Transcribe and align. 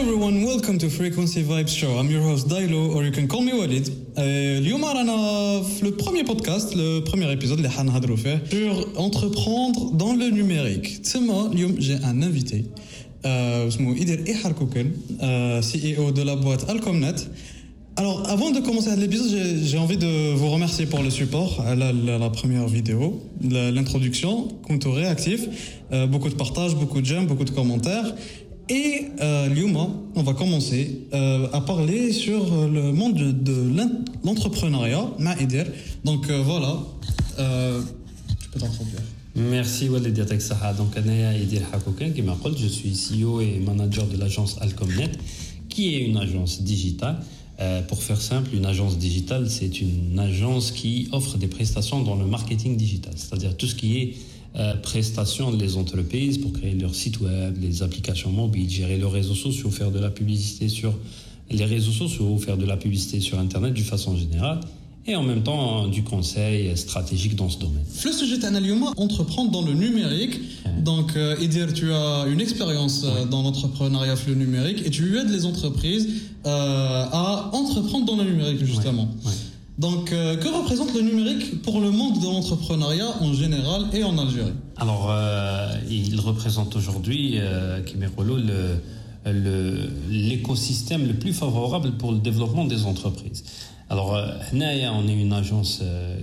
everyone, 0.00 0.42
welcome 0.44 0.78
to 0.78 0.88
Frequency 0.88 1.42
Vibes 1.42 1.68
Show. 1.76 1.98
I'm 1.98 2.10
your 2.10 2.22
host 2.22 2.48
Dailo, 2.48 2.94
or 2.94 3.04
you 3.04 3.12
can 3.12 3.28
call 3.28 3.42
me 3.42 3.52
Walid. 3.52 3.88
Euh, 4.18 4.58
اليوم 4.58 4.84
رانا 4.84 5.62
في 5.62 5.82
le 5.84 5.90
premier 5.96 6.24
podcast, 6.24 6.74
le 6.74 7.00
premier 7.04 7.32
épisode 7.36 7.52
اللي 7.58 7.70
حنهضروا 7.70 8.16
فيه 8.16 8.42
sur 8.50 8.98
entreprendre 8.98 9.92
dans 9.96 10.14
le 10.14 10.30
numérique. 10.30 11.02
تسمى 11.02 11.50
اليوم 11.52 11.76
j'ai 11.80 11.94
un 12.04 12.22
invité 12.22 12.64
euh, 13.24 13.28
اسمه 13.68 13.94
إيدر 13.96 14.26
إيحار 14.26 14.52
كوكن, 14.52 14.90
euh, 15.20 15.60
CEO 15.62 16.10
de 16.12 16.22
la 16.22 16.36
boîte 16.36 16.68
Alcomnet. 16.70 17.16
Alors, 17.98 18.28
avant 18.28 18.50
de 18.50 18.60
commencer 18.60 18.94
l'épisode, 18.96 19.30
j'ai- 19.30 19.66
j'ai 19.68 19.78
envie 19.78 19.96
de 19.96 20.34
vous 20.34 20.50
remercier 20.50 20.84
pour 20.84 21.00
le 21.02 21.08
support 21.10 21.52
à 21.66 21.74
la, 21.74 21.92
la- 21.92 22.18
la 22.18 22.28
première 22.38 22.68
vidéo, 22.68 23.22
la- 23.54 23.70
l'introduction, 23.70 24.48
compte 24.68 24.84
réactif, 24.84 25.40
euh, 25.92 26.06
beaucoup 26.06 26.28
de 26.28 26.34
partages, 26.34 26.74
beaucoup 26.82 27.00
de 27.00 27.06
j'aime, 27.06 27.26
beaucoup 27.26 27.44
de 27.50 27.54
commentaires. 27.60 28.08
Et 28.73 29.07
euh, 29.19 29.49
on 30.15 30.23
va 30.23 30.33
commencer 30.33 31.01
euh, 31.13 31.49
à 31.51 31.59
parler 31.59 32.13
sur 32.13 32.41
euh, 32.53 32.69
le 32.69 32.93
monde 32.93 33.15
de 33.15 33.69
l'entrepreneuriat, 34.23 35.11
Donc 36.05 36.29
euh, 36.29 36.41
voilà, 36.41 36.79
euh, 37.39 37.81
je 38.39 38.47
peux 38.47 38.61
t'introduire. 38.61 39.01
Merci 39.35 39.89
Walid 39.89 40.17
Yatek 40.17 40.39
Donc, 40.77 40.95
Anaya 40.95 41.37
Edir 41.37 41.63
Hakouken, 41.73 42.13
qui 42.13 42.21
m'appelle. 42.21 42.53
Je 42.57 42.67
suis 42.67 42.91
CEO 42.91 43.41
et 43.41 43.59
manager 43.59 44.07
de 44.07 44.15
l'agence 44.15 44.57
Alcomnet, 44.61 45.11
qui 45.67 45.95
est 45.95 46.05
une 46.05 46.15
agence 46.15 46.61
digitale. 46.61 47.17
Pour 47.89 48.01
faire 48.01 48.21
simple, 48.21 48.55
une 48.55 48.65
agence 48.65 48.97
digitale, 48.97 49.49
c'est 49.49 49.81
une 49.81 50.17
agence 50.17 50.71
qui 50.71 51.09
offre 51.11 51.37
des 51.37 51.47
prestations 51.47 52.01
dans 52.01 52.15
le 52.15 52.25
marketing 52.25 52.75
digital, 52.77 53.13
c'est-à-dire 53.17 53.55
tout 53.55 53.67
ce 53.67 53.75
qui 53.75 53.97
est 53.97 54.15
euh, 54.55 54.75
prestations 54.75 55.51
des 55.51 55.77
entreprises 55.77 56.37
pour 56.37 56.51
créer 56.53 56.73
leur 56.75 56.93
site 56.93 57.19
web, 57.21 57.57
les 57.61 57.83
applications 57.83 58.31
mobiles, 58.31 58.69
gérer 58.69 58.97
leurs 58.97 59.11
réseaux 59.11 59.35
sociaux, 59.35 59.69
faire 59.69 59.91
de 59.91 59.99
la 59.99 60.09
publicité 60.09 60.67
sur 60.67 60.93
les 61.49 61.65
réseaux 61.65 61.91
sociaux, 61.91 62.37
faire 62.37 62.57
de 62.57 62.65
la 62.65 62.77
publicité 62.77 63.19
sur 63.19 63.39
Internet 63.39 63.73
d'une 63.73 63.85
façon 63.85 64.15
générale, 64.17 64.59
et 65.07 65.15
en 65.15 65.23
même 65.23 65.41
temps 65.41 65.85
euh, 65.85 65.89
du 65.89 66.03
conseil 66.03 66.75
stratégique 66.77 67.35
dans 67.35 67.49
ce 67.49 67.59
domaine. 67.59 67.83
Le 68.05 68.11
sujet 68.11 68.37
d'Analiuma, 68.37 68.91
entreprendre 68.97 69.51
dans 69.51 69.61
le 69.63 69.73
numérique. 69.73 70.39
Donc, 70.83 71.15
euh, 71.15 71.35
Idir, 71.41 71.73
tu 71.73 71.91
as 71.93 72.25
une 72.27 72.39
expérience 72.41 73.03
euh, 73.03 73.25
dans 73.25 73.41
l'entrepreneuriat 73.43 74.15
flux 74.15 74.35
numérique 74.35 74.83
et 74.85 74.89
tu 74.89 75.17
aides 75.17 75.29
les 75.29 75.45
entreprises 75.45 76.07
euh, 76.45 77.05
à 77.11 77.49
entreprendre 77.53 78.05
dans 78.05 78.15
le 78.15 78.23
numérique, 78.23 78.63
justement. 78.65 79.07
ouais. 79.25 79.31
Donc, 79.81 80.11
euh, 80.11 80.35
que 80.37 80.47
représente 80.47 80.93
le 80.93 81.01
numérique 81.01 81.63
pour 81.63 81.81
le 81.81 81.89
monde 81.89 82.19
de 82.19 82.25
l'entrepreneuriat 82.25 83.15
en 83.19 83.33
général 83.33 83.85
et 83.93 84.03
en 84.03 84.15
Algérie 84.19 84.53
Alors, 84.77 85.07
euh, 85.09 85.73
il 85.89 86.19
représente 86.19 86.75
aujourd'hui, 86.75 87.37
euh, 87.39 87.79
le, 88.19 89.31
le- 89.31 89.89
l'écosystème 90.11 91.07
le 91.07 91.15
plus 91.15 91.33
favorable 91.33 91.93
pour 91.93 92.11
le 92.11 92.19
développement 92.19 92.65
des 92.65 92.83
entreprises. 92.85 93.43
Alors, 93.89 94.15
euh, 94.15 94.27
Hnaya, 94.53 94.93
on 94.93 95.07
est 95.07 95.19
une 95.19 95.33
agence 95.33 95.81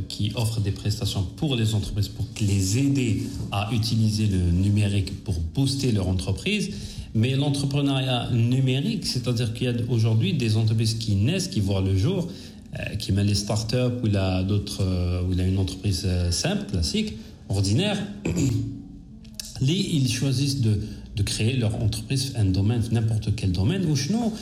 qui 0.08 0.30
offre 0.36 0.60
des 0.60 0.70
prestations 0.70 1.24
pour 1.36 1.56
les 1.56 1.74
entreprises 1.74 2.08
pour 2.08 2.26
les 2.40 2.78
aider 2.78 3.24
à 3.50 3.70
utiliser 3.72 4.26
le 4.26 4.38
numérique 4.38 5.24
pour 5.24 5.34
booster 5.54 5.90
leur 5.90 6.06
entreprise. 6.08 6.70
Mais 7.14 7.34
l'entrepreneuriat 7.34 8.28
numérique, 8.30 9.04
c'est-à-dire 9.06 9.52
qu'il 9.54 9.64
y 9.66 9.70
a 9.70 9.74
aujourd'hui 9.88 10.34
des 10.34 10.56
entreprises 10.56 10.94
qui 10.94 11.14
naissent, 11.16 11.48
qui 11.48 11.58
voient 11.60 11.80
le 11.80 11.96
jour, 11.96 12.28
qui 12.96 13.12
mettent 13.12 13.26
les 13.26 13.34
startups 13.34 13.98
ou 14.02 14.06
il 14.06 14.16
a 14.16 14.42
d'autres, 14.42 14.82
euh, 14.82 15.22
ou 15.22 15.32
a 15.40 15.44
une 15.44 15.58
entreprise 15.58 16.02
euh, 16.06 16.30
simple, 16.30 16.66
classique, 16.70 17.14
ordinaire. 17.48 17.98
Les, 19.60 19.72
ils 19.74 20.08
choisissent 20.12 20.60
de, 20.60 20.80
de 21.16 21.22
créer 21.22 21.56
leur 21.56 21.74
entreprise, 21.82 22.32
un 22.36 22.44
domaine, 22.44 22.82
n'importe 22.92 23.34
quel 23.34 23.50
domaine, 23.52 23.84
ou 23.86 23.96
sinon, 23.96 24.32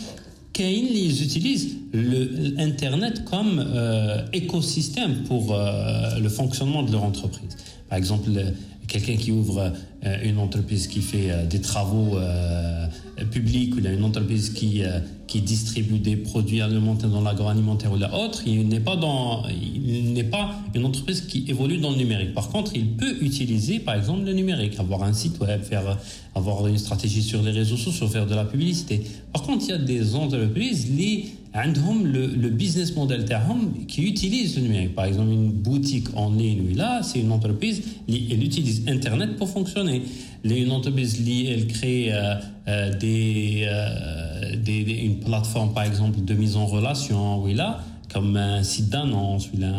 ils 0.94 1.22
utilisent 1.22 1.76
l'Internet 1.94 3.24
comme 3.24 3.64
euh, 3.66 4.24
écosystème 4.32 5.22
pour 5.24 5.54
euh, 5.54 6.18
le 6.18 6.28
fonctionnement 6.28 6.82
de 6.82 6.92
leur 6.92 7.04
entreprise. 7.04 7.56
Par 7.88 7.98
exemple, 7.98 8.30
le- 8.30 8.52
quelqu'un 8.88 9.16
qui 9.16 9.32
ouvre 9.32 9.72
euh, 10.04 10.16
une 10.24 10.38
entreprise 10.38 10.86
qui 10.86 11.00
fait 11.00 11.30
euh, 11.30 11.46
des 11.46 11.60
travaux 11.60 12.16
euh, 12.18 12.86
publics, 13.30 13.74
ou 13.76 13.86
a 13.86 13.90
une 13.90 14.04
entreprise 14.04 14.50
qui, 14.50 14.82
euh, 14.82 15.00
qui 15.26 15.40
distribue 15.40 15.98
des 15.98 16.16
produits 16.16 16.60
alimentaires 16.60 17.10
dans 17.10 17.20
l'agroalimentaire 17.20 17.92
ou 17.92 17.96
la 17.96 18.14
autre, 18.14 18.42
il 18.46 18.68
n'est 18.68 18.80
pas 18.80 18.96
dans, 18.96 19.44
il 19.48 20.12
n'est 20.12 20.24
pas 20.24 20.54
une 20.74 20.84
entreprise 20.84 21.22
qui 21.22 21.44
évolue 21.48 21.78
dans 21.78 21.90
le 21.90 21.96
numérique. 21.96 22.32
Par 22.32 22.48
contre, 22.48 22.72
il 22.74 22.92
peut 22.92 23.16
utiliser, 23.20 23.80
par 23.80 23.96
exemple, 23.96 24.24
le 24.24 24.32
numérique, 24.32 24.78
avoir 24.78 25.02
un 25.02 25.12
site 25.12 25.40
web, 25.40 25.62
faire, 25.62 25.98
avoir 26.34 26.66
une 26.66 26.78
stratégie 26.78 27.22
sur 27.22 27.42
les 27.42 27.50
réseaux 27.50 27.76
sociaux, 27.76 28.06
faire 28.06 28.26
de 28.26 28.34
la 28.34 28.44
publicité. 28.44 29.02
Par 29.32 29.42
contre, 29.42 29.64
il 29.64 29.70
y 29.70 29.72
a 29.72 29.78
des 29.78 30.14
entreprises, 30.14 30.88
les, 30.96 31.26
عندهم 31.55 32.05
le, 32.13 32.27
le 32.27 32.49
business 32.49 32.91
model 32.95 33.25
تاعهم 33.25 33.73
qui 33.87 34.01
utilise 34.03 34.55
le 34.57 34.61
numérique. 34.61 34.95
Par 34.95 35.05
exemple, 35.05 35.31
une 35.31 35.51
boutique 35.51 36.07
en 36.15 36.29
ligne, 36.31 36.61
oui, 36.67 36.73
là, 36.73 37.01
c'est 37.03 37.19
une 37.19 37.31
entreprise, 37.31 37.81
qui- 38.07 38.27
elle 38.31 38.43
utilise 38.43 38.83
Internet 38.87 39.29
pour 39.37 39.49
fonctionner. 39.49 40.01
Les- 40.43 40.61
Une 40.65 40.71
entreprise, 40.71 41.11
qui, 41.15 41.45
elle 41.53 41.67
crée 41.67 42.03
euh, 42.11 42.35
euh, 42.67 42.97
des, 42.97 43.65
euh, 43.67 44.55
des- 44.67 44.83
des- 44.89 45.01
une 45.09 45.19
plateforme, 45.19 45.71
par 45.73 45.83
exemple, 45.91 46.17
de 46.29 46.33
mise 46.43 46.55
en 46.63 46.65
relation, 46.77 47.21
oui, 47.43 47.53
là, 47.61 47.69
comme 48.13 48.35
un 48.37 48.63
site 48.71 48.89
d'annonce, 48.93 49.43
oui, 49.53 49.59
là, 49.65 49.73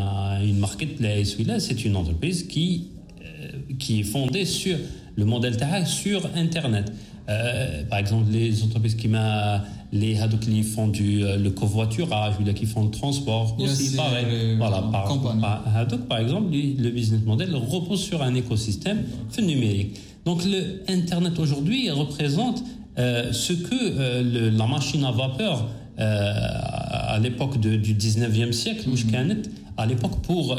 une 0.50 0.58
marketplace, 0.66 1.30
oui, 1.38 1.44
là, 1.50 1.56
c'est 1.66 1.80
une 1.88 1.96
entreprise 2.02 2.40
qui 2.52 2.68
euh, 3.22 3.76
qui 3.80 3.92
est 4.00 4.08
fondée 4.16 4.44
sur 4.60 4.76
le 5.20 5.24
modèle 5.32 5.56
TAA 5.56 5.84
sur 6.02 6.20
Internet. 6.46 6.86
Euh, 7.28 7.82
par 7.90 7.98
exemple, 8.02 8.26
les 8.38 8.62
entreprises 8.66 8.96
qui 9.00 9.08
m'a 9.16 9.64
les 9.91 10.19
hados 10.19 10.39
qui 10.39 10.63
font 10.63 10.87
du, 10.87 11.23
euh, 11.23 11.37
le 11.37 11.49
covoiturage, 11.51 12.35
ou 12.39 12.45
là 12.45 12.53
qui 12.53 12.65
font 12.65 12.83
le 12.85 12.91
transport, 12.91 13.55
aussi 13.59 13.95
pareil. 13.95 14.55
Voilà, 14.57 14.81
par, 14.91 15.19
par, 16.09 16.19
exemple, 16.19 16.51
le 16.51 16.89
business 16.89 17.21
model 17.25 17.55
repose 17.55 18.01
sur 18.01 18.21
un 18.21 18.35
écosystème 18.35 19.03
numérique. 19.39 19.97
Donc 20.25 20.43
le 20.43 20.81
Internet 20.89 21.39
aujourd'hui 21.39 21.89
représente 21.89 22.61
euh, 22.97 23.31
ce 23.31 23.53
que 23.53 23.75
euh, 23.75 24.51
la 24.51 24.67
machine 24.67 25.03
à 25.05 25.11
vapeur 25.11 25.67
à 25.99 27.17
l'époque 27.19 27.59
du 27.59 27.95
19e 27.95 28.51
siècle, 28.51 28.87
mm 28.87 28.93
-hmm. 28.93 29.35
à 29.77 29.85
l'époque 29.87 30.21
pour 30.21 30.55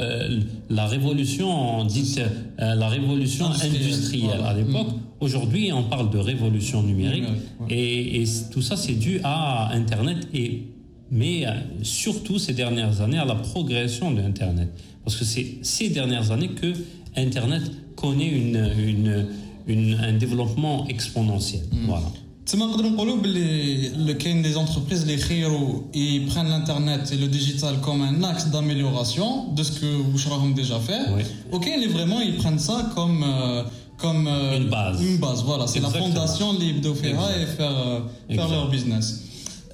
la 0.79 0.87
révolution 0.87 1.85
dite 1.85 2.21
la 2.59 2.89
révolution 2.89 3.47
industrielle, 3.47 4.43
à 4.45 4.53
l'époque. 4.55 4.89
Aujourd'hui, 5.20 5.72
on 5.74 5.84
parle 5.84 6.10
de 6.10 6.18
révolution 6.32 6.84
numérique, 6.84 7.24
Numérique, 7.24 7.44
ouais. 7.62 7.76
et, 7.76 8.22
et 8.22 8.26
tout 8.52 8.62
ça, 8.62 8.76
c'est 8.76 8.94
dû 9.08 9.20
à 9.24 9.72
Internet 9.74 10.28
et 10.34 10.64
mais 11.12 11.46
euh, 11.46 11.52
surtout 11.84 12.38
ces 12.40 12.54
dernières 12.54 13.02
années 13.02 13.20
à 13.20 13.26
la 13.26 13.36
progression 13.36 14.12
de 14.12 14.22
Internet, 14.22 14.70
parce 15.04 15.16
que 15.18 15.26
c'est 15.26 15.48
ces 15.62 15.90
dernières 15.90 16.32
années 16.32 16.50
que 16.62 16.74
Internet 17.16 17.62
connaît 17.96 18.30
une, 18.30 18.62
une, 18.92 19.26
une- 19.68 19.98
un 20.10 20.14
développement 20.14 20.88
exponentiel. 20.88 21.64
Voilà. 21.88 22.10
تسمى 22.46 22.66
نقدروا 22.66 22.90
نقولوا 22.90 23.18
باللي 23.22 23.88
اللي 23.88 24.14
كاين 24.14 24.44
des 24.44 24.56
entreprises 24.58 25.02
اللي 25.02 25.14
يخيروا 25.14 25.82
ils 25.94 26.28
prennent 26.30 26.50
l'internet 26.50 27.12
et 27.14 27.18
le 27.18 27.28
digital 27.28 27.76
comme 27.82 28.02
un 28.02 28.22
axe 28.24 28.48
d'amélioration 28.52 29.54
de 29.54 29.64
ce 29.64 29.72
que 29.80 29.86
واش 30.14 30.28
راهم 30.28 30.56
déjà 30.56 30.80
fait 30.88 31.04
Oui. 31.16 31.24
ok 31.52 31.66
les 31.82 31.88
vraiment 31.88 32.20
ils 32.22 32.36
prennent 32.36 32.60
ça 32.60 32.92
comme 32.96 33.24
euh, 33.24 33.64
comme 33.99 34.27
euh, 34.27 34.57
une 34.57 34.69
base. 34.69 35.03
Une 35.03 35.19
base, 35.19 35.43
voilà. 35.45 35.67
C'est 35.67 35.81
la 35.81 35.91
fondation 35.91 36.59
libre 36.59 36.81
de 36.81 36.95
Ferra 36.95 37.29
et 37.37 37.47
faire, 37.47 37.71
euh, 37.71 38.01
faire 38.35 38.49
leur 38.49 38.71
business. 38.71 39.25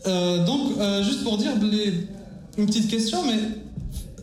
Euh, 0.07 0.45
donc, 0.45 0.73
juste 1.05 1.23
pour 1.23 1.39
dire 1.39 1.53
les, 1.62 2.09
une 2.59 2.67
petite 2.67 2.89
question, 2.89 3.25
mais 3.25 3.39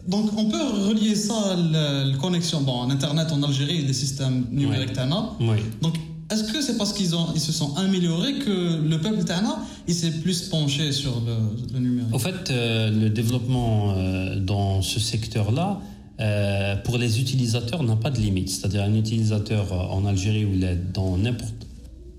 donc 0.08 0.32
on 0.36 0.46
peut 0.46 0.64
relier 0.90 1.16
ça 1.16 1.54
à 1.54 1.56
la, 1.56 2.18
connexion. 2.18 2.62
Bon, 2.62 2.74
en 2.74 2.90
Internet 2.90 3.32
en 3.32 3.42
Algérie, 3.44 3.78
il 3.80 3.88
des 3.88 3.94
systèmes 3.94 4.46
numériques 4.52 4.98
oui. 5.40 5.48
oui. 5.48 5.58
Donc, 5.82 5.96
est-ce 6.32 6.52
que 6.52 6.62
c'est 6.62 6.78
parce 6.78 6.94
qu'ils 6.94 7.12
ils 7.36 7.42
se 7.42 7.52
sont 7.52 7.76
améliorés 7.76 8.40
que 8.40 8.82
le 8.82 9.02
peuple 9.02 9.24
Tana 9.26 9.60
il 9.88 9.94
s'est 9.94 10.12
plus 10.12 10.44
penché 10.44 10.92
sur 10.92 11.22
le, 11.26 11.74
le 11.74 11.80
numérique? 11.80 12.14
En 12.14 12.20
fait, 12.20 12.50
le 12.52 13.10
développement 13.10 13.96
dans 14.38 14.82
ce 14.82 15.00
secteur-là, 15.00 15.82
euh, 16.22 16.76
pour 16.76 17.00
les 17.00 17.20
utilisateurs, 17.20 17.82
n'a 17.84 17.96
pas 17.96 18.12
de 18.12 18.20
limite. 18.20 18.50
C'est-à-dire 18.50 18.84
un 18.84 18.94
utilisateur 18.94 19.74
euh, 19.74 19.78
en 19.78 20.06
Algérie 20.06 20.46
ou 20.46 20.54
dans 20.94 21.18
n'importe 21.18 21.56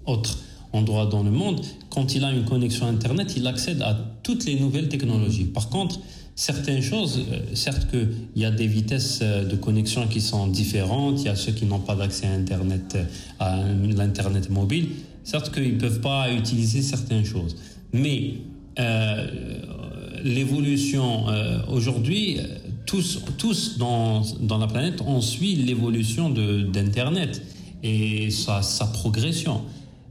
autre 0.07 0.39
endroit 0.73 1.07
dans 1.07 1.23
le 1.23 1.31
monde, 1.31 1.61
quand 1.89 2.17
il 2.17 2.25
a 2.25 2.33
une 2.33 2.45
connexion 2.45 2.87
Internet, 2.87 3.35
il 3.37 3.47
accède 3.47 3.81
à 3.83 3.97
toutes 4.25 4.45
les 4.45 4.59
nouvelles 4.59 4.89
technologies. 4.89 5.45
Par 5.45 5.69
contre, 5.69 6.01
certaines 6.35 6.83
choses, 6.83 7.21
euh, 7.31 7.55
certes 7.55 7.89
qu'il 7.91 8.09
y 8.35 8.45
a 8.45 8.51
des 8.51 8.67
vitesses 8.67 9.21
de 9.21 9.55
connexion 9.55 10.09
qui 10.09 10.21
sont 10.21 10.49
différentes, 10.49 11.21
il 11.21 11.27
y 11.27 11.29
a 11.29 11.37
ceux 11.37 11.53
qui 11.53 11.67
n'ont 11.67 11.79
pas 11.79 11.95
d'accès 11.95 12.27
à 12.27 12.33
Internet, 12.33 12.99
à 13.39 13.63
l'Internet 13.97 14.51
mobile, 14.51 14.89
certes 15.23 15.55
qu'ils 15.55 15.75
ne 15.75 15.81
peuvent 15.81 16.01
pas 16.01 16.33
utiliser 16.33 16.83
certaines 16.83 17.25
choses. 17.25 17.55
Mais 17.93 18.35
l'évolution 20.25 21.27
aujourd'hui, 21.69 22.41
tous, 22.87 23.23
tous 23.39 23.79
dans, 23.79 24.23
dans 24.41 24.59
la 24.59 24.67
planète, 24.67 25.01
on 25.07 25.21
suit 25.21 25.55
l'évolution 25.55 26.31
d'Internet 26.31 27.43
et 27.83 28.31
sa, 28.31 28.63
progression. 28.93 29.63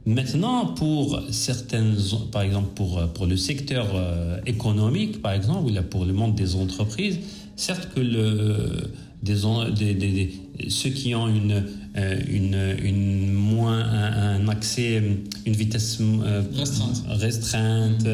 Maintenant, 0.04 0.66
pour 0.66 1.22
certaines, 1.30 1.96
par 2.32 2.42
exemple 2.42 2.70
pour, 2.74 3.00
pour 3.14 3.26
le 3.26 3.36
secteur 3.36 3.86
euh, 3.94 4.40
économique, 4.46 5.22
par 5.22 5.32
exemple, 5.32 5.70
ou 5.70 5.82
pour 5.82 6.04
le 6.04 6.12
monde 6.12 6.34
des 6.34 6.56
entreprises, 6.56 7.20
certes 7.56 7.88
que 7.94 8.00
le, 8.00 8.90
des, 9.22 9.94
des, 9.94 10.32
ceux 10.68 10.90
qui 10.90 11.14
ont 11.14 11.28
une, 11.28 11.64
une, 11.94 12.56
une 12.82 13.32
moins 13.32 13.80
un, 13.80 14.48
accès, 14.48 15.02
une 15.44 15.52
vitesse 15.52 15.98
euh, 16.00 16.42
restreinte, 16.56 17.04
restreinte 17.08 18.06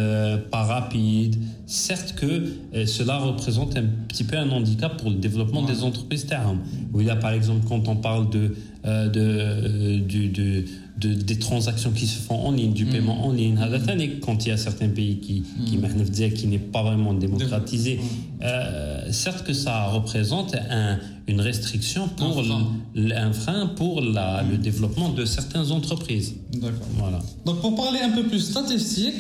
pas 0.50 0.64
rapide, 0.64 1.36
certes 1.66 2.14
que 2.16 2.86
cela 2.86 3.19
représente 3.19 3.76
un 3.76 3.84
petit 4.08 4.25
peu 4.25 4.36
un 4.36 4.50
handicap 4.50 4.96
pour 4.96 5.10
le 5.10 5.16
développement 5.16 5.62
des 5.62 5.84
entreprises 5.84 6.26
termes. 6.26 6.60
Où 6.92 7.00
il 7.00 7.06
y 7.06 7.10
a 7.10 7.16
par 7.16 7.32
exemple 7.32 7.66
quand 7.69 7.86
on 7.88 7.96
parle 7.96 8.30
de, 8.30 8.56
de, 8.84 9.98
du, 9.98 10.28
de 10.28 10.64
de, 10.98 11.14
des 11.14 11.38
transactions 11.38 11.92
qui 11.92 12.06
se 12.06 12.20
font 12.20 12.34
en 12.34 12.52
ligne, 12.52 12.72
du 12.72 12.84
mm. 12.84 12.90
paiement 12.90 13.26
en 13.26 13.32
ligne. 13.32 13.54
Mm. 13.54 14.20
Quand 14.20 14.44
il 14.44 14.48
y 14.48 14.52
a 14.52 14.56
certains 14.56 14.88
pays 14.88 15.19
qui, 15.19 15.40
mm. 15.40 16.10
qui, 16.10 16.30
qui 16.32 16.46
n'est 16.46 16.58
pas 16.58 16.82
vraiment 16.82 17.14
démocratisé, 17.14 18.00
euh, 18.42 19.06
certes 19.10 19.46
que 19.46 19.52
ça 19.52 19.86
représente 19.86 20.54
un, 20.70 20.98
une 21.28 21.40
restriction 21.40 22.08
pour 22.08 22.42
un 22.42 23.32
frein, 23.32 23.66
pour 23.66 24.00
la, 24.00 24.42
le 24.42 24.56
développement 24.56 25.10
de 25.10 25.25
certaines 25.25 25.70
entreprises. 25.70 26.34
D'accord. 26.54 26.88
Voilà. 26.96 27.19
Donc 27.44 27.60
pour 27.60 27.76
parler 27.76 28.00
un 28.00 28.10
peu 28.10 28.25
plus 28.25 28.40
statistique, 28.40 29.14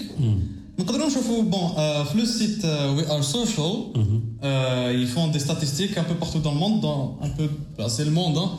نقدروا 0.79 1.07
نشوفوا 1.07 1.43
bon 1.43 1.75
euh, 1.77 2.03
le 2.15 2.25
site 2.25 2.65
euh, 2.65 2.95
We 2.95 3.05
Are 3.09 3.23
Social 3.23 3.73
mm-hmm. 3.95 4.21
euh, 4.43 5.01
ils 5.01 5.07
font 5.07 5.27
des 5.27 5.39
statistiques 5.39 5.97
un 5.97 6.03
peu 6.03 6.15
partout 6.15 6.39
dans 6.39 6.53
le 6.53 6.59
monde 6.59 6.81
dans 6.81 7.17
un 7.21 7.29
peu 7.29 7.47
bah, 7.77 7.87
c'est 7.89 8.05
le 8.05 8.11
monde 8.11 8.37
hein. 8.37 8.49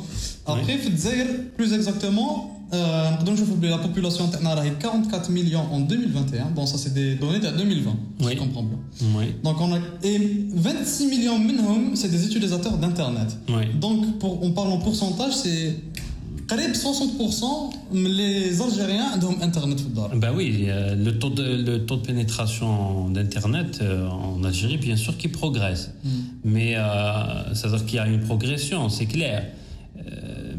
après 0.47 0.79
oui. 0.85 0.91
plus 1.57 1.73
exactement 1.73 2.55
euh, 2.73 3.11
la 3.63 3.79
population 3.79 4.31
est 4.31 4.79
44 4.79 5.31
millions 5.31 5.65
en 5.71 5.81
2021. 5.81 6.47
Bon, 6.55 6.67
ça, 6.67 6.79
c'est 6.79 6.93
des 6.93 7.15
données 7.15 7.39
de 7.39 7.49
2020. 7.49 7.93
Oui. 8.21 8.33
Je 8.33 8.39
comprends 8.39 8.63
bien. 8.63 8.79
Oui. 9.17 9.27
Donc, 9.43 9.61
on 9.61 9.73
a, 9.75 9.79
et 10.03 10.47
26 10.55 11.07
millions 11.07 11.39
minimum, 11.39 11.93
c'est 11.95 12.11
des 12.11 12.27
utilisateurs 12.27 12.77
d'Internet. 12.79 13.37
Oui. 13.49 13.67
Donc, 13.81 14.19
pour, 14.19 14.43
on 14.43 14.51
parle 14.51 14.73
en 14.73 14.79
pourcentage, 14.79 15.35
c'est 15.35 15.77
60% 16.58 17.46
les 17.94 18.62
Algériens 18.62 19.20
ont 19.24 19.42
Internet. 19.42 19.80
Ben 20.16 20.32
oui, 20.36 20.68
le 20.68 21.12
taux 21.12 21.30
de, 21.30 21.44
le 21.44 21.86
taux 21.86 21.98
de 21.98 22.06
pénétration 22.06 23.10
d'Internet 23.10 23.80
euh, 23.82 24.08
en 24.08 24.44
Algérie, 24.44 24.78
bien 24.78 24.96
sûr, 24.96 25.18
qui 25.18 25.28
progresse. 25.28 25.92
Mm. 26.04 26.10
Mais 26.46 26.76
euh, 26.76 27.54
ça 27.54 27.68
veut 27.68 27.78
dire 27.78 27.86
qu'il 27.86 27.96
y 27.96 28.00
a 28.00 28.08
une 28.08 28.22
progression, 28.22 28.90
c'est 28.90 29.06
clair. 29.06 29.46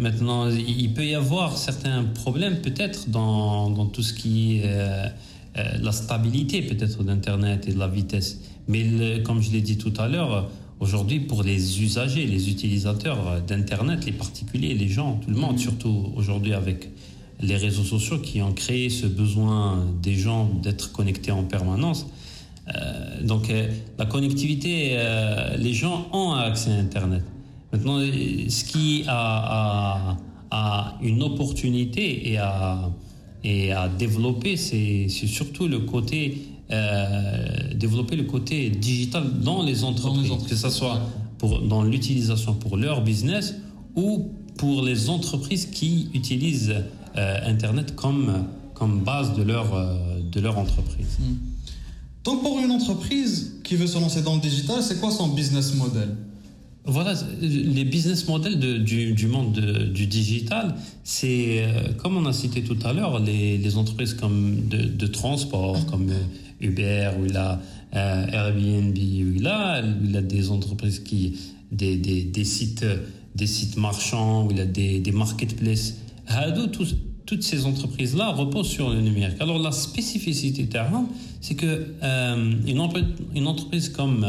Maintenant, 0.00 0.48
il 0.48 0.94
peut 0.94 1.04
y 1.04 1.14
avoir 1.14 1.58
certains 1.58 2.04
problèmes 2.04 2.62
peut-être 2.62 3.10
dans, 3.10 3.68
dans, 3.68 3.84
tout 3.84 4.02
ce 4.02 4.14
qui 4.14 4.58
est 4.58 4.62
euh, 4.64 5.06
euh, 5.58 5.62
la 5.82 5.92
stabilité 5.92 6.62
peut-être 6.62 7.02
d'Internet 7.04 7.68
et 7.68 7.74
de 7.74 7.78
la 7.78 7.86
vitesse. 7.86 8.40
Mais 8.66 9.22
comme 9.24 9.42
je 9.42 9.50
l'ai 9.50 9.60
dit 9.60 9.76
tout 9.76 9.92
à 9.98 10.08
l'heure, 10.08 10.48
aujourd'hui 10.80 11.20
pour 11.20 11.42
les 11.42 11.82
usagers, 11.82 12.26
les 12.26 12.50
utilisateurs 12.50 13.40
d'Internet, 13.46 14.04
les 14.06 14.12
particuliers, 14.12 14.74
les 14.74 14.88
gens, 14.88 15.20
tout 15.22 15.30
le 15.30 15.36
monde, 15.36 15.54
mm. 15.54 15.58
surtout 15.58 16.12
aujourd'hui 16.16 16.54
avec 16.54 16.88
les 17.40 17.56
réseaux 17.56 17.84
sociaux 17.84 18.18
qui 18.18 18.42
ont 18.42 18.52
créé 18.52 18.90
ce 18.90 19.06
besoin 19.06 19.86
des 20.02 20.14
gens 20.14 20.46
d'être 20.62 20.92
connectés 20.92 21.30
en 21.30 21.44
permanence. 21.44 22.06
Euh, 22.74 23.22
donc 23.22 23.50
la 23.98 24.06
connectivité, 24.06 24.98
les 25.56 25.72
gens 25.72 26.08
ont 26.12 26.32
accès 26.32 26.70
à 26.70 26.74
Internet. 26.74 27.22
Maintenant, 27.72 28.00
ce 28.00 28.64
qui 28.64 29.04
a, 29.06 30.16
a, 30.50 30.98
une 31.02 31.22
opportunité 31.22 32.32
et 32.32 32.38
à, 32.38 32.90
et 33.44 33.72
à 33.72 33.88
développer, 33.88 34.56
c'est 34.56 35.08
surtout 35.08 35.68
le 35.68 35.80
côté 35.80 36.38
euh, 36.72 37.74
développer 37.74 38.16
le 38.16 38.24
côté 38.24 38.70
digital 38.70 39.24
dans 39.42 39.62
les 39.62 39.84
entreprises, 39.84 40.30
que 40.48 40.54
ce 40.54 40.70
soit 40.70 41.00
pour, 41.38 41.60
dans 41.62 41.82
l'utilisation 41.82 42.54
pour 42.54 42.76
leur 42.76 43.02
business 43.02 43.54
ou 43.96 44.30
pour 44.56 44.82
les 44.82 45.08
entreprises 45.08 45.66
qui 45.66 46.10
utilisent 46.14 46.74
euh, 47.16 47.50
Internet 47.50 47.96
comme, 47.96 48.44
comme 48.74 49.00
base 49.00 49.34
de 49.34 49.42
leur, 49.42 49.74
euh, 49.74 50.20
de 50.30 50.40
leur 50.40 50.58
entreprise. 50.58 51.18
Hmm. 51.18 51.34
Donc 52.24 52.42
pour 52.42 52.58
une 52.60 52.70
entreprise 52.70 53.60
qui 53.64 53.76
veut 53.76 53.86
se 53.86 53.98
lancer 53.98 54.22
dans 54.22 54.34
le 54.34 54.40
digital, 54.40 54.82
c'est 54.82 55.00
quoi 55.00 55.10
son 55.10 55.28
business 55.28 55.74
model? 55.74 56.16
Voilà, 56.90 57.14
les 57.40 57.84
business 57.84 58.26
models 58.26 58.58
du, 58.58 59.26
monde 59.28 59.58
du 59.94 60.06
digital, 60.06 60.74
c'est, 61.04 61.62
euh, 61.62 61.92
comme 61.96 62.16
on 62.16 62.26
a 62.26 62.32
cité 62.32 62.62
tout 62.62 62.76
à 62.84 62.92
l'heure, 62.92 63.20
les, 63.20 63.76
entreprises 63.76 64.14
comme 64.14 64.68
de, 64.68 65.06
transport, 65.06 65.86
comme 65.86 66.10
euh, 66.10 66.66
Uber, 66.66 67.10
ou 67.20 67.24
la 67.24 67.60
euh, 67.94 68.26
Airbnb, 68.32 68.96
ou 68.96 69.36
il 69.36 69.46
a 69.46 69.82
des 69.82 70.50
entreprises 70.50 71.00
qui, 71.00 71.38
des, 71.70 71.96
des, 71.96 72.22
des, 72.22 72.44
sites, 72.44 72.84
des 73.36 73.46
sites 73.46 73.76
marchands, 73.76 74.46
ou 74.46 74.50
il 74.50 74.60
a 74.60 74.66
des, 74.66 74.98
des 74.98 75.12
marketplaces. 75.12 75.96
toutes 76.66 77.42
ces 77.44 77.66
entreprises-là 77.66 78.30
reposent 78.30 78.68
sur 78.68 78.90
le 78.90 79.00
numérique. 79.00 79.36
Alors 79.38 79.60
la 79.60 79.70
spécificité 79.70 80.66
terrain, 80.66 81.06
c'est 81.40 81.54
que 81.54 81.86
une, 82.02 82.88
une, 83.36 83.46
entreprise 83.46 83.88
comme 83.88 84.26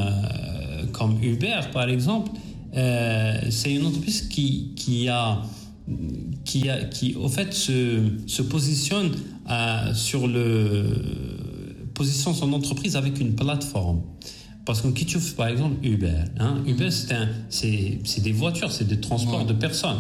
comme 0.92 1.18
Uber, 1.24 1.62
par 1.74 1.90
exemple, 1.90 2.32
euh, 2.76 3.40
c'est 3.50 3.74
une 3.74 3.86
entreprise 3.86 4.28
qui, 4.30 4.74
qui 4.76 5.08
a 5.10 5.42
qui, 6.46 6.70
a, 6.70 6.84
qui 6.86 7.16
au 7.16 7.28
fait 7.28 7.54
se, 7.54 8.00
se 8.28 8.42
positionne 8.42 9.12
euh, 9.50 9.94
sur 9.94 10.28
le 10.28 10.86
positionne 11.94 12.34
son 12.34 12.54
entreprise 12.54 12.96
avec 12.96 13.20
une 13.20 13.36
plateforme. 13.36 14.02
Parce 14.66 14.82
que 14.82 14.88
qui 14.90 15.06
tu 15.06 15.18
par 15.36 15.48
exemple 15.48 15.86
Uber, 15.86 16.14
hein? 16.40 16.62
Mm-hmm. 16.66 16.70
Uber 16.70 16.90
c'est 17.50 18.22
des 18.22 18.32
voitures, 18.32 18.72
c'est 18.72 18.88
des 18.88 19.00
transports 19.00 19.46
de 19.46 19.54
personnes. 19.54 19.98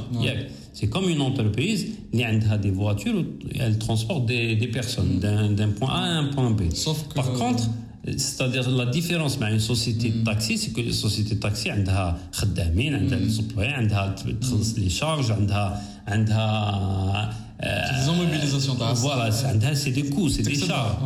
C'est 0.73 0.87
comme 0.87 1.09
une 1.09 1.21
entreprise, 1.21 1.87
qui 2.13 2.23
a 2.23 2.57
des 2.57 2.71
voitures, 2.71 3.25
elle 3.59 3.77
transporte 3.77 4.25
des, 4.25 4.55
des 4.55 4.67
personnes 4.67 5.17
mm. 5.17 5.55
d'un 5.55 5.69
point 5.69 5.89
A 5.89 6.01
à 6.01 6.09
un 6.19 6.27
point 6.27 6.51
B. 6.51 6.71
Sauf 6.73 7.07
que, 7.09 7.15
Par 7.15 7.33
contre, 7.33 7.69
c'est-à-dire 8.06 8.70
la 8.70 8.86
différence 8.86 9.36
avec 9.40 9.54
une 9.54 9.60
société 9.60 10.10
de 10.10 10.24
taxi, 10.24 10.58
c'est 10.58 10.72
que 10.72 10.80
les 10.80 10.92
sociétés 10.92 11.34
de 11.34 11.40
taxi 11.40 11.70
ont 11.70 11.82
des 11.82 11.90
عندها 11.90 13.18
des 13.18 13.40
employés, 13.40 13.72
عندها 13.72 14.14
تخلص 14.40 14.78
les 14.78 14.90
charges, 14.90 15.30
عندها 15.30 15.82
عندها 16.06 17.34
des 17.60 18.08
immobilisations 18.08 18.76
Voilà, 18.94 19.30
c'est 19.74 19.90
des 19.90 20.04
coûts, 20.04 20.28
c'est 20.28 20.42
des 20.42 20.54
charges. 20.54 20.96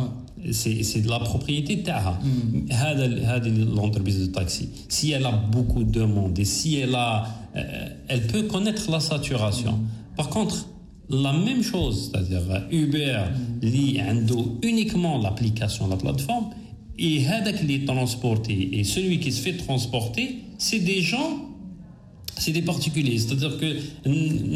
C'est 0.51 1.01
de 1.01 1.09
la 1.09 1.19
propriété 1.19 1.83
تاعها. 1.83 2.19
هذا 2.71 3.49
l'entreprise 3.75 4.19
de 4.19 4.25
taxi. 4.27 4.69
Si 4.89 5.11
elle 5.11 5.25
a 5.25 5.31
beaucoup 5.31 5.83
de 5.83 6.03
monde 6.03 6.37
et 6.37 6.45
si 6.45 6.77
elle 6.77 6.95
a 6.95 7.27
elle 8.07 8.27
peut 8.27 8.43
connaître 8.43 8.89
la 8.91 8.99
saturation. 8.99 9.79
Par 10.15 10.29
contre, 10.29 10.65
la 11.09 11.33
même 11.33 11.63
chose, 11.63 11.97
c'est-à-dire 12.11 12.43
Uber, 12.71 13.17
li 13.61 13.99
uniquement 14.63 15.17
l'application, 15.17 15.87
la 15.87 15.97
plateforme, 15.97 16.47
et 16.98 17.26
Hadak 17.26 17.66
qui 17.66 17.74
est 17.74 17.86
transporté. 17.86 18.78
Et 18.78 18.84
celui 18.84 19.20
qui 19.20 19.32
se 19.32 19.42
fait 19.42 19.56
transporter, 19.56 20.36
c'est 20.58 20.78
des 20.78 21.02
gens 21.02 21.45
c'est 22.41 22.51
des 22.51 22.61
particuliers 22.63 23.19
c'est-à-dire 23.19 23.55
que 23.61 23.69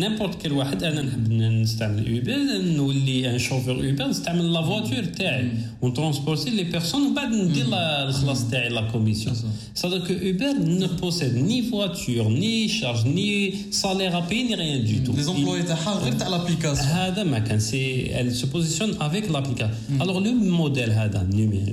n'importe 0.02 0.42
quel 0.42 0.52
واحد 0.52 0.84
انا 0.84 1.02
نحب 1.02 1.32
نستعمل 1.32 2.16
اوبر 2.16 2.38
نولي 2.78 3.30
ان 3.30 3.40
شوفور 3.40 3.76
اوبر 3.76 4.08
نستعمل 4.08 4.54
لا 4.54 4.62
فواتور 4.62 5.04
تاعي 5.04 5.52
ونترونسبورتي 5.82 6.50
لي 6.50 6.64
بيرسون 6.64 7.12
وبعد 7.12 7.34
ندير 7.34 7.66
الخلاص 8.08 8.50
تاعي 8.50 8.70
لا 8.70 8.82
كوميسيون 8.82 9.36
c'est-à-dire 9.76 10.04
que 10.08 10.14
Uber 10.32 10.54
ne 10.82 10.88
possède 10.88 11.36
ni 11.50 11.62
voiture 11.62 12.30
ni 12.30 12.70
charge 12.70 13.04
ni 13.18 13.30
salaire 13.72 14.16
à 14.16 14.22
payer 14.30 14.44
ni 14.50 14.56
rien 14.56 14.80
du 14.80 14.98
tout 15.04 15.14
les 15.18 15.28
employés 15.30 15.66
تاعها 15.68 16.00
غير 16.04 16.14
تاع 16.14 16.28
l'application 16.30 16.86
هذا 16.86 17.24
ما 17.24 17.40
كان 17.40 17.60
c'est 17.60 18.12
elle 18.20 18.34
se 18.42 18.46
positionne 18.56 18.94
avec 19.00 19.24
l'application 19.34 20.02
alors 20.04 20.20
le 20.22 20.32
modèle 20.62 20.92
هذا 20.92 21.28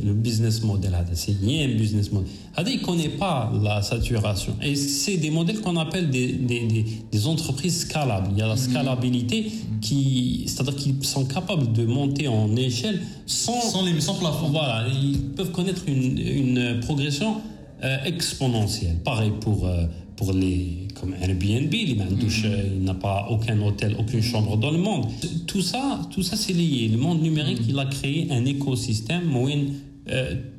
le 0.08 0.12
business 0.12 0.62
model 0.62 0.94
هذا 0.94 1.14
c'est 1.14 1.36
un 1.64 1.78
business 1.82 2.12
model 2.12 2.28
هذا 2.58 2.70
il 2.70 2.82
connaît 2.82 3.14
pas 3.24 3.52
la 3.62 3.82
saturation 3.82 4.52
et 4.62 4.74
c'est 4.74 5.16
des 5.16 5.30
modèles 5.30 5.60
qu'on 5.60 5.76
appelle 5.76 5.95
des, 6.03 6.33
des, 6.33 6.85
des, 7.11 7.27
entreprises 7.27 7.81
scalables. 7.81 8.29
Il 8.31 8.39
y 8.39 8.41
a 8.41 8.47
la 8.47 8.55
mhm. 8.55 8.59
scalabilité 8.59 9.51
qui, 9.81 10.43
c'est-à-dire 10.47 10.75
qu'ils 10.75 11.03
sont 11.05 11.25
capables 11.25 11.71
de 11.73 11.85
monter 11.85 12.27
en 12.27 12.55
échelle 12.55 13.01
sans, 13.25 13.61
sans, 13.61 13.85
les, 13.85 13.99
sans 14.01 14.15
plafond. 14.15 14.49
Voilà, 14.49 14.87
ils 14.87 15.19
peuvent 15.35 15.51
connaître 15.51 15.83
une, 15.87 16.17
une 16.17 16.79
progression 16.81 17.37
euh, 17.83 18.03
exponentielle. 18.05 18.97
Pareil 19.05 19.31
pour, 19.39 19.67
euh, 19.67 19.85
pour 20.15 20.33
les 20.33 20.87
comme 20.99 21.13
Airbnb, 21.21 21.71
mhm. 21.71 22.01
euh, 22.45 22.69
il 22.75 22.83
n'a 22.83 22.95
pas 22.95 23.27
aucun 23.29 23.61
hôtel, 23.61 23.95
aucune 23.99 24.23
chambre 24.23 24.57
dans 24.57 24.71
le 24.71 24.79
monde. 24.79 25.05
Tout 25.45 25.61
ça, 25.61 26.01
tout 26.09 26.23
ça 26.23 26.35
c'est 26.35 26.53
lié. 26.53 26.87
Le 26.87 26.97
monde 26.97 27.21
numérique, 27.21 27.59
mhm. 27.61 27.69
il 27.69 27.79
a 27.79 27.85
créé 27.85 28.27
un 28.31 28.45
écosystème 28.45 29.35
où 29.35 29.47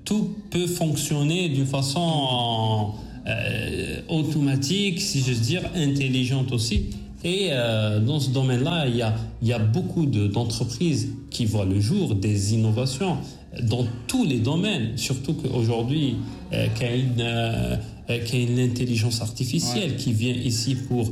tout 0.05 0.31
peut 0.51 0.67
fonctionner 0.67 1.49
d'une 1.49 1.67
façon 1.67 2.93
euh, 3.29 4.01
automatique, 4.09 5.01
si 5.01 5.21
je 5.21 5.33
veux 5.33 5.41
dire, 5.45 5.63
intelligente 5.75 6.53
aussi. 6.53 6.87
Et 7.25 7.49
euh, 7.51 8.01
dans 8.01 8.21
ce 8.21 8.31
domaine-là, 8.31 8.87
il 8.89 8.97
y 8.97 9.03
a, 9.03 9.15
il 9.43 9.49
y 9.49 9.53
a 9.53 9.59
beaucoup 9.59 10.07
de- 10.07 10.29
d'entreprises 10.29 11.09
qui 11.31 11.45
voient 11.47 11.65
le 11.65 11.81
jour, 11.81 12.15
des 12.15 12.55
innovations 12.55 13.17
dans 13.63 13.85
tous 14.07 14.25
les 14.25 14.39
domaines, 14.39 14.97
surtout 14.97 15.35
qu'aujourd'hui, 15.35 16.15
euh, 16.53 16.69
qu'il 16.75 16.87
y 16.87 16.91
a 16.91 16.95
une, 16.95 17.21
euh, 17.21 17.77
qu'il 18.25 18.39
y 18.41 18.47
a 18.47 18.51
une 18.51 18.61
intelligence 18.61 19.21
artificielle 19.21 19.97
qui 19.97 20.13
vient 20.13 20.35
ici 20.35 20.75
pour 20.75 21.11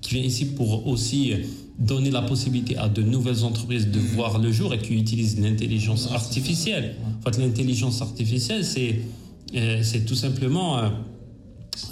qui 0.00 0.14
vient 0.14 0.24
ici 0.24 0.46
pour 0.46 0.86
aussi 0.88 1.32
donner 1.78 2.10
la 2.10 2.22
possibilité 2.22 2.76
à 2.76 2.88
de 2.88 3.02
nouvelles 3.02 3.44
entreprises 3.44 3.88
de 3.88 3.98
voir 4.00 4.38
le 4.38 4.50
jour 4.50 4.72
et 4.74 4.78
qui 4.78 4.94
utilisent 4.94 5.38
l'intelligence 5.38 6.08
artificielle. 6.12 6.94
En 7.20 7.30
fait, 7.30 7.38
l'intelligence 7.38 8.00
artificielle, 8.02 8.64
c'est 8.64 9.00
c'est 9.82 10.04
tout 10.06 10.14
simplement 10.14 10.78
euh, 10.78 10.88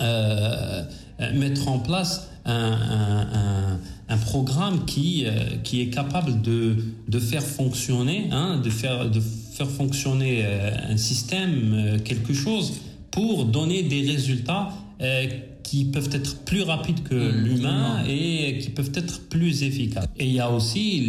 euh, 0.00 0.82
euh, 1.20 1.38
mettre 1.38 1.68
en 1.68 1.78
place 1.78 2.28
un, 2.44 2.52
un- 2.54 3.28
un- 3.34 3.80
un 4.08 4.16
programme 4.16 4.84
qui, 4.86 5.24
qui 5.62 5.82
est 5.82 5.90
capable 5.90 6.42
de, 6.42 6.76
de 7.08 7.18
faire 7.20 7.42
fonctionner, 7.44 8.28
hein, 8.32 8.60
de, 8.62 8.70
faire, 8.70 9.08
de 9.10 9.20
faire 9.20 9.68
fonctionner 9.70 10.44
un 10.44 10.96
système, 10.96 12.00
quelque 12.04 12.34
chose, 12.34 12.72
pour 13.12 13.44
donner 13.44 13.82
des 13.84 14.02
résultats 14.10 14.70
qui 15.62 15.84
peuvent 15.84 16.08
être 16.12 16.38
plus 16.44 16.62
rapides 16.62 17.04
que 17.04 17.14
l'humain 17.44 18.02
et 18.08 18.58
qui 18.58 18.70
peuvent 18.70 18.90
être 18.94 19.28
plus 19.28 19.62
efficaces. 19.62 20.06
Et 20.18 20.26
il 20.26 20.32
y 20.32 20.40
a 20.40 20.50
aussi 20.50 21.00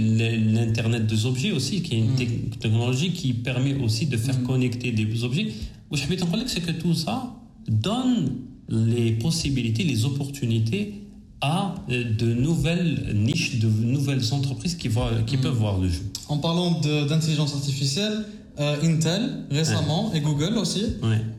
l'Internet 0.53 1.07
des 1.07 1.25
objets 1.25 1.51
aussi, 1.51 1.81
qui 1.81 1.95
est 1.95 1.99
une 1.99 2.15
tec- 2.15 2.59
technologie 2.59 3.11
qui 3.13 3.33
permet 3.33 3.73
aussi 3.75 4.05
de 4.05 4.17
faire 4.17 4.43
connecter 4.43 4.91
des 4.91 5.23
objets 5.23 5.47
je 5.91 6.07
vais 6.07 6.15
te 6.15 6.25
dire 6.25 6.43
c'est 6.47 6.61
que 6.61 6.71
tout 6.71 6.93
ça 6.93 7.33
donne 7.67 8.37
les 8.69 9.11
possibilités, 9.11 9.83
les 9.83 10.05
opportunités 10.05 11.01
à 11.41 11.75
euh, 11.89 12.03
de 12.03 12.33
nouvelles 12.33 13.13
niches, 13.15 13.59
de 13.59 13.67
nouvelles 13.67 14.23
entreprises 14.31 14.75
qui, 14.75 14.87
voient, 14.87 15.11
qui 15.25 15.37
mm. 15.37 15.41
peuvent 15.41 15.57
voir 15.57 15.79
le 15.79 15.89
jeu. 15.89 16.01
En 16.29 16.37
parlant 16.37 16.79
d'intelligence 16.81 17.53
artificielle, 17.55 18.25
euh, 18.59 18.75
Intel 18.83 19.45
récemment 19.49 20.11
et 20.13 20.19
Google 20.19 20.57
aussi, 20.57 20.85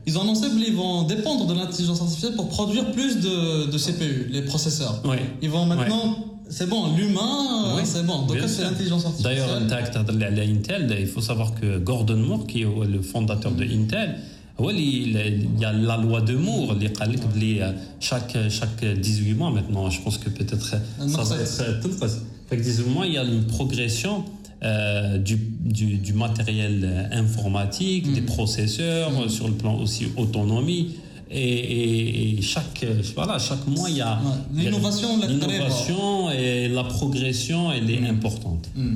ils 0.06 0.18
ont 0.18 0.23
annoncé 0.23 0.49
qu'ils 0.49 0.75
vont 0.75 1.04
dépendre 1.04 1.47
de 1.47 1.54
l'intelligence 1.54 2.00
artificielle 2.00 2.35
pour 2.35 2.49
produire 2.49 2.90
plus 2.92 3.21
de, 3.21 3.76
CPU, 3.76 4.28
les 4.30 4.42
processeurs. 4.42 5.02
Ils 5.40 5.50
vont 5.50 5.66
maintenant 5.66 6.28
c'est 6.49 6.68
bon, 6.68 6.94
l'humain, 6.94 7.78
euh, 7.78 7.80
c'est 7.82 8.04
bon. 8.04 8.26
Donc, 8.26 8.37
c'est 8.47 8.62
l'intelligence 8.62 9.06
artificielle? 9.06 9.66
D'ailleurs, 9.66 10.47
Intel, 10.50 10.97
il 11.00 11.06
faut 11.06 11.23
savoir 11.23 11.54
que 11.54 11.78
Gordon 11.78 12.18
Moore, 12.18 12.47
qui 12.47 12.61
est 12.61 12.66
le 12.66 13.00
fondateur 13.00 13.52
de 13.52 13.64
Intel, 13.64 14.18
هو 14.62 14.69
اللي- 14.69 15.47
il 15.57 15.62
y 15.62 15.65
a 15.65 15.71
la 15.71 15.97
loi 15.97 16.21
de 16.21 16.33
Moore 16.45 16.71
اللي 16.71 16.88
قال 16.88 17.12
لك 17.13 17.19
بلي 17.36 17.75
chaque 18.01 18.38
chaque 18.50 18.86
18 18.86 19.36
mois 19.36 19.51
maintenant, 19.51 19.89
je 19.89 20.00
pense 20.01 20.17
que 20.17 20.29
peut-être 20.29 20.65
ça 20.71 20.79
Non, 21.00 21.17
va 21.17 21.24
ça- 21.24 21.41
être 21.41 21.79
تنقص. 21.83 22.13
Chaque 22.50 22.62
18 22.62 22.89
mois, 22.95 23.05
il 23.05 23.13
y 23.13 23.17
a 23.17 23.24
une 23.24 23.43
progression 23.57 24.24
euh, 24.63 25.17
du, 25.19 25.36
du, 25.77 25.88
du 26.07 26.13
matériel 26.13 26.75
euh, 26.83 27.21
informatique, 27.24 28.05
Mm. 28.07 28.13
des 28.19 28.25
processeurs, 28.36 29.12
euh, 29.21 29.29
sur 29.38 29.47
le 29.47 29.53
plan 29.62 29.75
aussi 29.83 30.03
autonomie. 30.24 30.86
Et, 31.29 31.53
et- 31.77 32.38
et 32.38 32.41
chaque, 32.41 32.79
euh, 32.83 33.01
voilà, 33.19 33.36
chaque 33.47 33.65
mois, 33.75 33.88
il 33.93 33.97
y 33.97 34.01
a 34.01 34.13
Ouais. 34.13 34.38
il 34.55 34.63
y 34.63 34.67
a 34.67 34.69
L'innovation, 34.71 35.09
la- 35.21 35.27
l'innovation 35.27 36.01
et 36.31 36.69
la 36.79 36.86
progression, 36.86 37.62
elle 37.75 37.88
est 37.95 38.03
importante. 38.15 38.63
Hmm. 38.75 38.95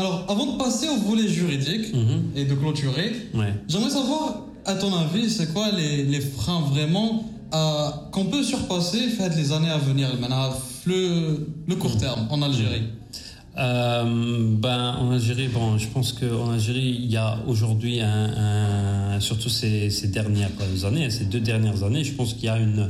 Alors, 0.00 0.16
avant 0.32 0.46
de 0.52 0.56
passer 0.64 0.86
au 0.94 0.98
volet 1.10 1.28
juridique 1.38 1.86
Mhm. 2.00 2.18
et 2.38 2.44
de 2.50 2.54
clôturer, 2.60 3.08
Ouais. 3.40 3.52
j'aimerais 3.70 3.90
savoir, 4.00 4.24
à 4.65 4.75
ton 4.75 4.93
avis, 4.95 5.29
c'est 5.29 5.53
quoi 5.53 5.69
les, 5.71 6.21
freins 6.21 6.61
vraiment 6.61 7.29
qu'on 8.11 8.25
peut 8.25 8.43
surpasser 8.43 9.09
faire 9.09 9.35
les 9.35 9.51
années 9.51 9.69
à 9.69 9.77
venir, 9.77 10.09
le, 10.85 11.47
le 11.67 11.75
court 11.75 11.97
terme 11.97 12.27
en 12.29 12.41
Algérie? 12.41 12.83
Euh, 13.57 14.03
ben, 14.57 14.95
en 14.99 15.11
Algérie, 15.11 15.47
bon, 15.47 15.77
je 15.77 15.87
pense 15.87 16.13
qu'en 16.13 16.51
Algérie, 16.51 16.97
il 17.03 17.11
y 17.11 17.17
a 17.17 17.37
aujourd'hui, 17.47 17.99
surtout 19.19 19.49
ces, 19.49 19.89
ces 19.89 20.07
dernières 20.07 20.49
années, 20.85 21.09
ces 21.09 21.25
deux 21.25 21.39
dernières 21.39 21.83
années, 21.83 22.03
je 22.03 22.13
pense 22.13 22.33
qu'il 22.33 22.45
y 22.45 22.49
a 22.49 22.57
une, 22.57 22.89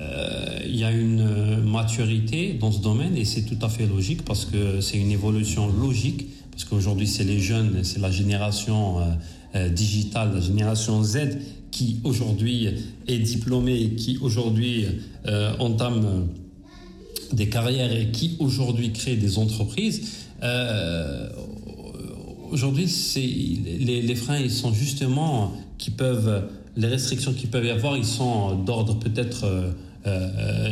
euh, 0.00 0.58
il 0.66 0.76
y 0.76 0.84
a 0.84 0.90
une 0.90 1.62
maturité 1.62 2.54
dans 2.54 2.72
ce 2.72 2.80
domaine 2.80 3.16
et 3.16 3.24
c'est 3.24 3.42
tout 3.42 3.58
à 3.64 3.68
fait 3.68 3.86
logique 3.86 4.24
parce 4.24 4.44
que 4.44 4.80
c'est 4.80 4.98
une 4.98 5.12
évolution 5.12 5.68
logique 5.68 6.26
parce 6.54 6.64
qu'aujourd'hui 6.64 7.08
c'est 7.08 7.24
les 7.24 7.40
jeunes, 7.40 7.82
c'est 7.82 7.98
la 7.98 8.12
génération 8.12 9.00
euh, 9.00 9.02
euh, 9.56 9.68
digitale, 9.68 10.32
la 10.34 10.40
génération 10.40 11.02
Z 11.02 11.38
qui 11.70 12.00
aujourd'hui 12.04 12.68
est 13.08 13.18
diplômée 13.18 13.80
et 13.80 13.90
qui 13.94 14.18
aujourd'hui 14.18 14.86
euh, 15.26 15.52
entame 15.58 16.28
des 17.32 17.48
carrières 17.48 17.92
et 17.92 18.10
qui 18.12 18.36
aujourd'hui 18.38 18.92
créent 18.92 19.16
des 19.16 19.38
entreprises. 19.38 20.24
Euh, 20.44 21.28
aujourd'hui, 22.50 22.88
c'est 22.88 23.20
les, 23.20 24.02
les 24.02 24.14
freins, 24.14 24.38
ils 24.38 24.52
sont 24.52 24.72
justement 24.72 25.52
qui 25.78 25.90
peuvent 25.90 26.48
les 26.76 26.86
restrictions 26.86 27.32
qui 27.32 27.48
peuvent 27.48 27.64
y 27.64 27.70
avoir, 27.70 27.96
ils 27.96 28.04
sont 28.04 28.56
d'ordre 28.56 28.98
peut-être 28.98 29.74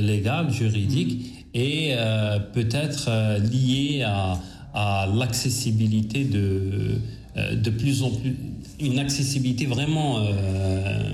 légal, 0.00 0.52
juridique 0.52 1.42
et 1.54 1.90
euh, 1.92 2.38
peut-être 2.52 3.10
liés 3.38 4.02
à, 4.02 4.38
à 4.74 5.06
l'accessibilité 5.06 6.24
de 6.24 6.98
euh, 7.36 7.56
de 7.56 7.70
plus 7.70 8.02
en 8.02 8.10
plus 8.10 8.36
une 8.82 8.98
accessibilité 8.98 9.66
vraiment 9.66 10.18
euh, 10.18 11.12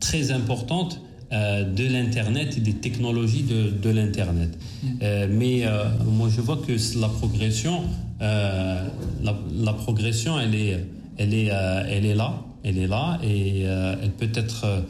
très 0.00 0.30
importante 0.32 1.00
euh, 1.32 1.64
de 1.64 1.84
l'Internet 1.84 2.56
et 2.56 2.60
des 2.60 2.74
technologies 2.74 3.42
de, 3.42 3.70
de 3.70 3.90
l'Internet. 3.90 4.56
Euh, 5.02 5.28
mais 5.30 5.64
moi, 6.04 6.28
je 6.34 6.40
vois 6.40 6.56
que 6.56 6.72
la 6.98 7.08
progression, 7.08 7.82
la, 8.20 8.84
la 9.22 9.72
progression, 9.72 10.40
elle 10.40 10.54
est, 10.54 10.84
elle, 11.18 11.34
est, 11.34 11.50
elle 11.90 12.06
est 12.06 12.14
là, 12.14 12.42
elle 12.64 12.78
est 12.78 12.86
là 12.86 13.18
et 13.22 13.60
elle 13.62 14.12
peut 14.12 14.30
être... 14.34 14.84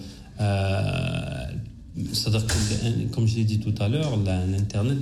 c'est-à-dire 2.12 2.46
que, 2.46 3.14
comme 3.14 3.26
je 3.26 3.36
l'ai 3.36 3.44
dit 3.44 3.58
tout 3.58 3.74
à 3.80 3.88
l'heure, 3.88 4.16
l'Internet 4.52 4.98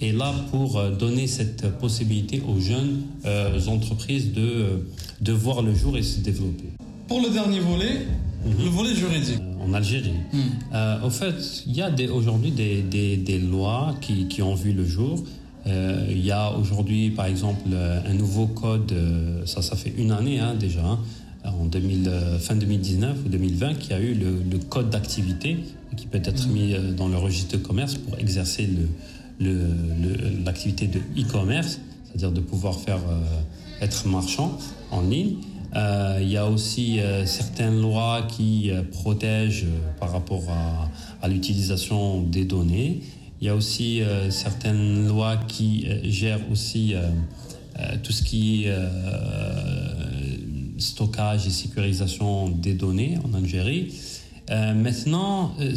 est, 0.00 0.12
là 0.12 0.32
pour 0.50 0.78
euh, 0.78 0.90
donner 0.90 1.26
cette 1.26 1.70
possibilité 1.78 2.42
aux 2.48 2.60
jeunes 2.60 3.02
euh, 3.26 3.58
entreprises 3.68 4.32
de, 4.32 4.84
de 5.20 5.32
voir 5.32 5.62
le 5.62 5.74
jour 5.74 5.96
et 5.96 6.02
se 6.02 6.20
développer. 6.20 6.68
Pour 7.08 7.20
le 7.20 7.30
dernier 7.30 7.60
volet, 7.60 8.06
le 8.46 8.68
volet 8.68 8.94
juridique. 8.94 9.38
Euh, 9.40 9.64
en 9.64 9.74
Algérie. 9.74 10.12
Euh, 10.72 11.02
au 11.04 11.10
fait, 11.10 11.62
il 11.66 11.74
y 11.76 11.82
a 11.82 11.90
aujourd'hui 12.12 12.50
des, 12.50 12.80
des- 12.82 13.16
des 13.18 13.38
lois 13.38 13.94
qui, 14.00 14.26
qui 14.26 14.40
ont 14.42 14.54
vu 14.54 14.72
le 14.72 14.84
jour. 14.86 15.22
Euh, 15.66 16.06
il 16.10 16.24
y 16.24 16.30
a 16.30 16.52
aujourd'hui, 16.56 17.10
par 17.10 17.26
exemple, 17.26 17.68
euh, 17.72 18.00
un 18.08 18.14
nouveau 18.14 18.46
code, 18.46 18.90
euh, 18.92 19.44
ça, 19.44 19.60
ça 19.60 19.76
fait 19.76 19.92
une 19.98 20.12
année 20.12 20.38
hein, 20.40 20.54
déjà, 20.58 20.82
hein, 20.82 20.98
en 21.44 21.66
2000, 21.66 22.08
euh, 22.08 22.38
fin 22.38 22.56
2019 22.56 23.18
ou 23.26 23.28
2020, 23.28 23.74
qui 23.74 23.92
a 23.92 24.00
eu 24.00 24.14
le, 24.14 24.42
le 24.50 24.58
code 24.58 24.88
d'activité 24.88 25.58
qui 25.96 26.06
peut 26.06 26.22
être 26.24 26.48
mis 26.48 26.72
euh, 26.72 26.92
dans 26.92 27.08
le 27.08 27.18
registre 27.18 27.58
de 27.58 27.62
commerce 27.62 27.96
pour 27.96 28.18
exercer 28.18 28.66
le- 28.66 28.88
l'activité 29.40 30.86
de 30.86 30.98
e-commerce, 31.18 31.80
c'est-à-dire 32.06 32.32
de 32.32 32.40
pouvoir 32.40 32.78
faire 32.78 33.00
euh, 33.08 33.84
être 33.84 34.06
marchand 34.06 34.58
en 34.90 35.02
ligne. 35.02 35.36
Euh, 35.74 36.18
il 36.20 36.28
y 36.28 36.36
a 36.36 36.46
aussi 36.46 37.00
euh, 37.00 37.24
certaines 37.26 37.80
lois 37.80 38.22
qui 38.28 38.70
protègent 38.92 39.66
par 39.98 40.12
rapport 40.12 40.42
à, 40.50 40.90
à 41.22 41.28
l'utilisation 41.28 42.22
des 42.22 42.44
données. 42.44 43.00
Il 43.40 43.46
y 43.46 43.48
a 43.48 43.54
aussi 43.54 44.02
certaines 44.28 45.08
lois 45.08 45.38
qui 45.38 45.86
gèrent 46.04 46.42
aussi 46.52 46.94
tout 48.02 48.12
ce 48.12 48.22
qui 48.22 48.66
est 48.66 48.74
stockage 50.76 51.46
et 51.46 51.50
sécurisation 51.50 52.50
des 52.50 52.74
données 52.74 53.18
en 53.24 53.32
Algérie. 53.32 53.94
Euh, 54.50 54.74
maintenant, 54.74 55.52
euh, 55.60 55.74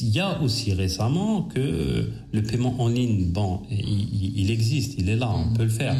il 0.00 0.08
y 0.10 0.20
a 0.20 0.40
aussi 0.40 0.72
récemment 0.72 1.42
que 1.42 2.10
le 2.32 2.42
paiement 2.42 2.74
en 2.78 2.88
ligne, 2.88 3.26
bon, 3.32 3.60
il, 3.70 4.50
existe, 4.50 4.94
il 4.98 5.08
est 5.08 5.16
là, 5.16 5.30
on 5.34 5.52
peut 5.54 5.64
le 5.64 5.68
faire. 5.70 5.96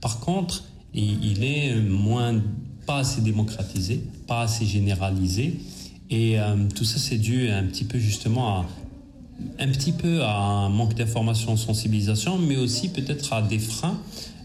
Par 0.00 0.18
contre, 0.20 0.64
il, 0.94 1.24
il 1.24 1.44
est 1.44 1.76
moins, 1.80 2.40
pas 2.86 2.98
assez 2.98 3.20
démocratisé, 3.20 4.02
pas 4.26 4.42
assez 4.42 4.66
généralisé. 4.66 5.60
Et 6.10 6.38
euh, 6.40 6.56
tout 6.74 6.84
ça, 6.84 6.98
c'est 6.98 7.18
dû 7.18 7.48
un 7.48 7.62
petit 7.64 7.84
peu 7.84 7.98
justement 7.98 8.60
à, 8.60 8.66
un 9.60 9.68
petit 9.68 9.92
peu 9.92 10.22
à 10.22 10.36
un 10.36 10.68
manque 10.68 10.94
d'information, 10.94 11.56
sensibilisation, 11.56 12.38
mais 12.38 12.56
aussi 12.56 12.88
peut-être 12.88 13.32
à 13.32 13.40
des 13.42 13.58
freins 13.58 13.98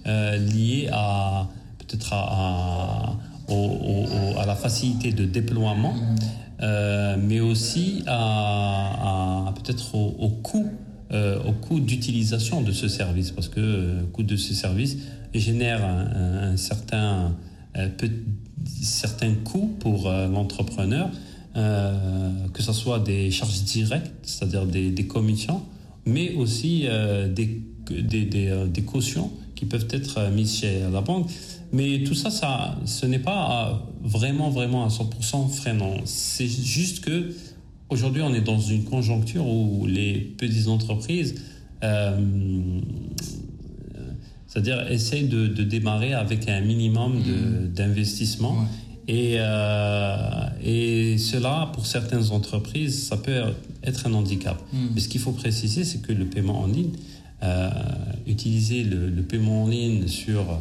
euh, 0.06 0.38
liés 0.38 0.88
à 0.92 1.48
peut-être 1.80 2.14
à, 2.14 2.20
à- 2.20 3.16
au- 3.50 3.54
au- 3.54 4.06
au- 4.36 4.38
à 4.40 4.46
la 4.46 4.56
facilité 4.56 5.12
de 5.12 5.26
déploiement, 5.26 5.96
euh, 5.96 6.16
mais 6.62 7.40
aussi 7.40 8.04
à, 8.08 9.54
peut-être 9.56 9.96
au, 9.96 10.30
coût, 10.30 10.68
euh, 11.12 11.40
au 11.44 11.54
coût 11.54 11.80
d'utilisation 11.80 12.62
de 12.62 12.72
ce 12.72 12.88
service, 12.88 13.32
parce 13.32 13.48
que 13.48 13.60
euh, 13.60 14.00
le 14.02 14.06
coût 14.08 14.24
de 14.24 14.36
ce 14.36 14.54
service 14.54 14.98
génère 15.34 15.84
un, 15.86 16.52
un- 16.52 16.58
certain, 16.58 17.36
euh, 17.78 17.90
peu- 17.98 18.10
certains 18.82 19.34
coûts 19.36 19.76
pour 19.80 20.08
euh, 20.08 20.28
l'entrepreneur, 20.28 21.10
euh, 21.56 22.32
que 22.54 22.62
ce 22.64 22.74
soit 22.74 23.00
des 23.00 23.32
charges 23.32 23.64
directes, 23.64 24.12
c'est-à-dire 24.24 24.66
des, 24.66 25.08
commissions, 25.08 25.62
mais 26.06 26.34
aussi 26.36 26.88
des, 27.36 27.62
des, 27.90 28.26
des, 28.68 28.82
cautions 28.82 29.32
qui 29.58 29.66
peuvent 29.66 29.88
être 29.90 30.32
mises 30.32 30.60
chez 30.60 30.80
la 30.92 31.02
banque. 31.02 31.30
Mais 31.74 32.04
tout 32.06 32.16
ça, 32.16 32.30
ça 32.30 32.78
ce 32.86 33.06
n'est 33.06 33.20
pas 33.20 33.86
vraiment, 34.02 34.50
vraiment 34.50 34.86
à 34.86 34.88
100% 34.88 35.50
freinant. 35.50 35.96
C'est 36.06 36.48
juste 36.48 37.04
que 37.04 37.34
aujourd'hui, 37.90 38.22
on 38.22 38.34
est 38.34 38.42
dans 38.42 38.60
une 38.60 38.86
conjoncture 38.86 39.46
où 39.46 39.86
les 39.86 40.14
petites 40.38 40.70
entreprises 40.70 41.36
euh, 41.84 42.18
c'est-à-dire 44.48 44.90
essayer 44.92 45.28
de, 45.28 45.48
démarrer 45.64 46.14
avec 46.14 46.50
un 46.50 46.62
minimum 46.62 47.20
mmh. 47.20 47.68
d'investissement. 47.74 48.66
Et, 49.08 49.36
euh, 49.38 50.22
et 50.64 51.18
cela, 51.18 51.70
pour 51.74 51.86
certaines 51.86 52.32
entreprises, 52.32 53.08
ça 53.08 53.18
peut 53.18 53.42
être 53.84 54.08
un 54.08 54.14
handicap. 54.14 54.60
Mmh. 54.74 54.78
Mais 54.96 55.02
ce 55.02 55.10
qu'il 55.10 55.22
faut 55.22 55.32
préciser, 55.32 55.84
c'est 55.84 56.02
que 56.02 56.12
le 56.12 56.26
paiement 56.26 56.62
en 56.62 56.68
ligne, 56.68 56.92
euh, 56.92 57.17
utiliser 58.26 58.84
le, 58.84 59.22
paiement 59.22 59.64
en 59.64 59.68
ligne 59.68 60.08
sur, 60.08 60.60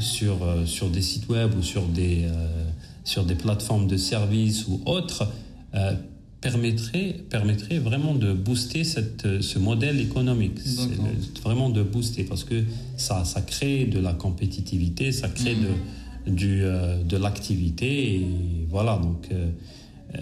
sur, 0.00 0.38
sur 0.66 0.90
des 0.90 1.02
sites 1.02 1.28
web 1.28 1.52
ou 1.56 1.62
sur 1.62 1.86
des, 1.86 2.26
sur 3.04 3.24
des 3.24 3.34
plateformes 3.36 3.86
de 3.86 3.96
services 3.96 4.66
ou 4.66 4.80
autres, 4.86 5.28
permettrait, 6.44 7.16
permettrait 7.30 7.78
vraiment 7.78 8.14
de 8.14 8.34
booster 8.34 8.84
cette, 8.84 9.40
ce 9.40 9.58
modèle 9.58 9.98
économique. 9.98 10.58
vraiment 11.42 11.70
de 11.70 11.82
booster 11.82 12.24
parce 12.24 12.44
que 12.44 12.62
ça, 12.98 13.24
ça 13.24 13.40
crée 13.40 13.86
de 13.86 13.98
la 13.98 14.12
compétitivité, 14.12 15.10
ça 15.10 15.28
crée 15.28 15.54
de, 15.54 16.30
mm. 16.30 16.34
du, 16.34 16.62
euh, 16.62 17.02
de 17.02 17.16
l'activité. 17.16 18.16
Et 18.16 18.26
voilà, 18.68 18.98
donc 18.98 19.28
euh, 19.32 19.48
euh, 20.16 20.20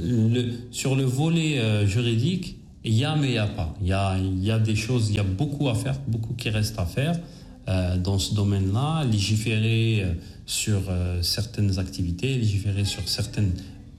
le, 0.00 0.52
sur 0.70 0.94
le 0.94 1.02
volet 1.02 1.86
juridique, 1.86 2.58
il 2.84 2.94
y 2.94 3.04
a 3.04 3.16
mais 3.16 3.28
il 3.28 3.32
n'y 3.32 3.38
a 3.38 3.46
pas. 3.46 3.74
Il 3.80 3.88
y 3.88 3.92
a, 3.92 4.16
il 4.18 4.44
y 4.44 4.50
a 4.50 4.58
des 4.58 4.76
choses, 4.76 5.10
il 5.10 5.16
y 5.16 5.18
a 5.18 5.24
beaucoup 5.24 5.68
à 5.68 5.74
faire, 5.74 5.98
beaucoup 6.06 6.34
qui 6.34 6.50
reste 6.50 6.78
à 6.78 6.86
faire 6.86 7.18
dans 8.02 8.18
ce 8.18 8.34
domaine-là. 8.34 9.04
Légiférer 9.04 10.04
sur 10.44 10.82
certaines 11.22 11.78
activités, 11.78 12.36
légiférer 12.36 12.84
sur 12.84 13.08
certaines 13.08 13.52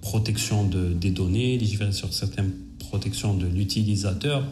protection 0.06 0.68
de, 0.68 0.94
des 0.94 1.10
données, 1.10 1.58
légiférer 1.58 1.92
sur 1.92 2.13
certaines 2.13 2.51
protections 2.77 3.34
de 3.34 3.48
l'utilisateur, 3.48 4.46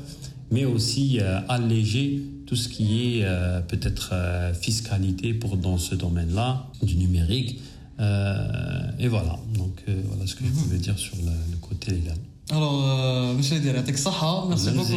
mais 0.52 0.66
aussi 0.66 1.20
euh, 1.20 1.40
alléger 1.48 2.24
tout 2.48 2.56
ce 2.56 2.68
qui 2.68 3.20
est 3.20 3.24
euh, 3.24 3.62
peut-être 3.62 4.10
euh, 4.14 4.54
fiscalité 4.54 5.34
pour 5.34 5.56
dans 5.58 5.78
ce 5.78 5.94
domaine-là 5.94 6.68
du 6.82 6.96
numérique. 6.96 7.60
et 9.00 9.08
voilà, 9.08 9.38
donc 9.54 9.76
voilà 10.10 10.26
ce 10.26 10.36
que 10.36 10.44
je 10.44 10.50
mhm. 10.50 10.56
pouvais 10.56 10.78
dire 10.78 10.98
sur 10.98 11.16
le, 11.18 11.58
côté 11.62 11.92
légal. 11.92 12.18
Alors, 12.56 12.84
euh, 12.86 13.34
monsieur 13.34 13.60
Diratek 13.60 13.98
Saha, 13.98 14.44
merci 14.48 14.70
beaucoup 14.72 14.94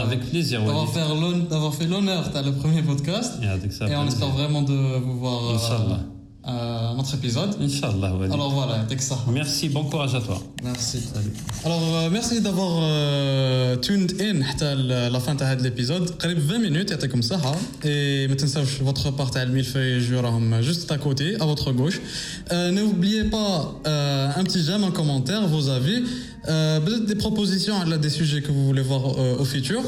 Avec 0.00 0.20
plaisir, 0.30 0.62
d'avoir 0.62 1.74
fait 1.74 1.86
l'honneur 1.86 2.30
de 2.30 2.46
le 2.46 2.52
premier 2.52 2.82
podcast. 2.82 3.34
Et, 3.42 3.96
on 3.96 4.06
espère 4.06 4.28
vraiment 4.28 4.62
de 4.62 4.98
vous 4.98 5.18
voir 5.18 5.58
euh, 6.48 6.94
notre 6.94 7.14
épisode. 7.14 7.56
Inch'Allah. 7.60 8.12
Alors 8.32 8.52
voilà, 8.52 8.86
ça. 8.98 9.18
Merci, 9.32 9.68
bon 9.68 9.84
courage 9.84 10.14
à 10.14 10.20
toi. 10.20 10.40
Merci. 10.62 11.00
Salut. 11.00 11.32
Alors 11.64 11.82
euh, 11.82 12.08
merci 12.10 12.40
d'avoir 12.40 12.78
euh, 12.82 13.76
tuned 13.76 14.12
in 14.20 14.42
à 14.64 15.10
la 15.10 15.20
fin 15.20 15.34
de 15.34 15.62
l'épisode. 15.62 16.16
Près 16.18 16.34
20 16.34 16.58
minutes, 16.58 16.92
et 16.92 17.08
comme 17.08 17.22
ça. 17.22 17.36
Hein. 17.44 17.86
Et 17.86 18.28
maintenant, 18.28 18.62
votre 18.82 19.10
partage 19.10 19.48
millefeuille, 19.48 20.00
je 20.00 20.14
vais 20.14 20.62
juste 20.62 20.90
à 20.92 20.98
côté, 20.98 21.36
à 21.40 21.46
votre 21.46 21.72
gauche. 21.72 22.00
Euh, 22.52 22.70
n'oubliez 22.70 23.24
pas 23.24 23.74
euh, 23.86 24.28
un 24.36 24.44
petit 24.44 24.62
j'aime, 24.62 24.84
un 24.84 24.90
commentaire, 24.90 25.46
vos 25.48 25.68
avis, 25.68 26.04
euh, 26.48 26.80
peut-être 26.80 27.06
des 27.06 27.14
propositions, 27.14 27.74
hein, 27.74 27.86
là, 27.86 27.98
des 27.98 28.10
sujets 28.10 28.42
que 28.42 28.52
vous 28.52 28.66
voulez 28.66 28.82
voir 28.82 29.18
au 29.18 29.44
futur. 29.44 29.82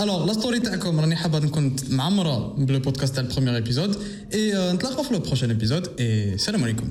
Alors, 0.00 0.26
la 0.26 0.32
story 0.32 0.62
تاعكم 0.62 1.00
راني 1.00 1.16
حابه 1.16 1.38
نكون 1.38 1.76
معمره 1.90 2.54
بالبودكاست 2.58 3.14
تاع 3.14 3.24
البروميير 3.24 3.56
ايبيزود 3.56 3.96
اي 4.34 4.72
نتلاقاو 4.72 5.02
في 5.02 5.14
لو 5.14 5.20
بروشين 5.20 5.50
ايبيزود 5.50 6.00
اي 6.00 6.34
السلام 6.34 6.62
عليكم 6.62 6.90